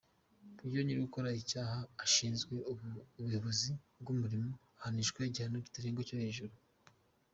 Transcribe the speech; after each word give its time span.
Iyo 0.67 0.79
nyi’ugukora 0.83 1.29
icyaha 1.41 1.77
ashinzwe 2.05 2.55
ubuyobozi 3.17 3.71
bw’umurimo, 4.01 4.51
ahanishwa 4.77 5.19
igihano 5.29 5.57
ntarengwa 5.61 6.03
cyo 6.09 6.17
hejuru. 6.23 6.53